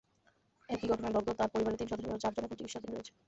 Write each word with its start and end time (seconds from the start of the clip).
একই 0.69 0.87
ঘটনায় 0.91 1.13
দগ্ধ 1.15 1.29
তার 1.39 1.49
পরিবারের 1.53 1.79
তিন 1.79 1.87
সদস্যসহ 1.91 2.21
চারজন 2.23 2.43
এখনো 2.43 2.59
চিকিৎসাধীন 2.59 2.91
রয়েছে। 2.91 3.11